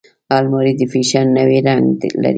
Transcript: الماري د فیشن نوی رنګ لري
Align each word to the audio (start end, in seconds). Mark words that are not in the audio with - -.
الماري 0.37 0.71
د 0.79 0.81
فیشن 0.91 1.25
نوی 1.37 1.59
رنګ 1.67 1.85
لري 2.23 2.29